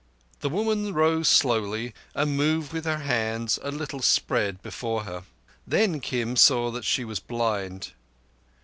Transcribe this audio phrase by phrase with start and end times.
[0.39, 5.25] The woman rose slowly and moved with her hands a little spread before her.
[5.67, 7.91] Then Kim saw that she was blind.